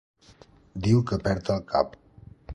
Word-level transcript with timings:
Diu 0.87 1.03
que 1.11 1.21
perd 1.29 1.53
el 1.59 1.63
cap. 1.75 1.97